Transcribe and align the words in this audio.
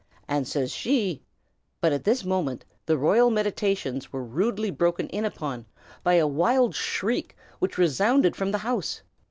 "An' 0.27 0.45
says 0.45 0.71
she" 0.71 1.21
But 1.79 1.93
at 1.93 2.05
this 2.05 2.25
moment 2.25 2.65
the 2.87 2.97
royal 2.97 3.29
meditations 3.29 4.11
were 4.11 4.23
rudely 4.23 4.71
broken 4.71 5.07
in 5.09 5.25
upon 5.25 5.67
by 6.01 6.15
a 6.15 6.25
wild 6.25 6.73
shriek 6.73 7.37
which 7.59 7.77
resounded 7.77 8.35
from 8.35 8.49
the 8.51 8.57
house. 8.65 9.03